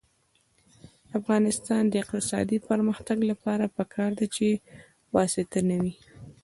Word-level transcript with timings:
د 1.07 1.09
افغانستان 1.19 1.83
د 1.87 1.93
اقتصادي 2.03 2.57
پرمختګ 2.69 3.17
لپاره 3.31 3.65
پکار 3.77 4.11
ده 4.19 4.25
چې 4.35 4.47
واسطه 5.15 5.59
نه 5.69 5.77
وي. 5.81 5.95